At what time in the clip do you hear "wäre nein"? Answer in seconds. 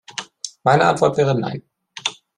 1.17-1.61